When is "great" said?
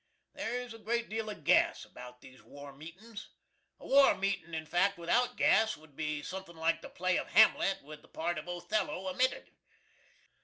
0.79-1.09